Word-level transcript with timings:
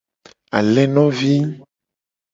Alenovi. 0.57 1.33